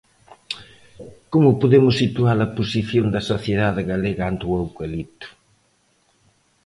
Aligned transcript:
Como 1.31 1.49
podemos 1.61 1.95
situar 2.01 2.37
a 2.41 2.51
posición 2.57 3.05
da 3.13 3.21
sociedade 3.31 3.81
galega 3.91 4.23
ante 4.31 4.43
o 4.51 4.57
eucalipto? 4.61 5.27